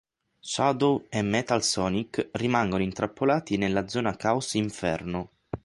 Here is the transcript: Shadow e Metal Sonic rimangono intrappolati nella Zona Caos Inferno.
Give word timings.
Shadow 0.39 1.05
e 1.09 1.21
Metal 1.21 1.61
Sonic 1.61 2.29
rimangono 2.31 2.81
intrappolati 2.81 3.57
nella 3.57 3.87
Zona 3.87 4.15
Caos 4.15 4.55
Inferno. 4.55 5.29